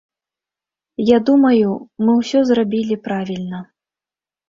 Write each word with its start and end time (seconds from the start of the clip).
Я 1.09 1.17
думаю, 1.27 1.69
мы 2.07 2.17
ўсё 2.23 2.39
зрабілі 2.51 3.01
правільна. 3.09 3.65